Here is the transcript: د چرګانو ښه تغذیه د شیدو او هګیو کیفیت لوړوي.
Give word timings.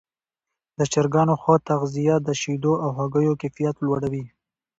د 0.77 0.79
چرګانو 0.91 1.35
ښه 1.41 1.55
تغذیه 1.69 2.15
د 2.21 2.29
شیدو 2.41 2.73
او 2.83 2.89
هګیو 2.99 3.39
کیفیت 3.41 3.75
لوړوي. 3.85 4.25